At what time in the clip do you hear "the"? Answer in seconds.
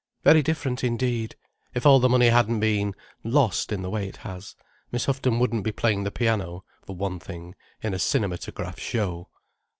1.99-2.09, 3.83-3.89, 6.05-6.11